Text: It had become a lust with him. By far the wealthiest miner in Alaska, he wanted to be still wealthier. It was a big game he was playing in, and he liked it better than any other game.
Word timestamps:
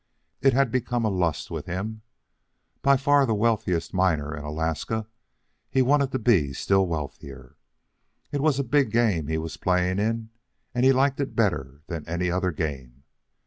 It 0.41 0.53
had 0.53 0.71
become 0.71 1.05
a 1.05 1.11
lust 1.11 1.51
with 1.51 1.67
him. 1.67 2.01
By 2.81 2.97
far 2.97 3.27
the 3.27 3.35
wealthiest 3.35 3.93
miner 3.93 4.35
in 4.35 4.43
Alaska, 4.43 5.05
he 5.69 5.83
wanted 5.83 6.11
to 6.13 6.17
be 6.17 6.53
still 6.53 6.87
wealthier. 6.87 7.55
It 8.31 8.41
was 8.41 8.57
a 8.57 8.63
big 8.63 8.89
game 8.89 9.27
he 9.27 9.37
was 9.37 9.57
playing 9.57 9.99
in, 9.99 10.31
and 10.73 10.85
he 10.85 10.91
liked 10.91 11.19
it 11.19 11.35
better 11.35 11.83
than 11.85 12.03
any 12.09 12.31
other 12.31 12.51
game. 12.51 13.03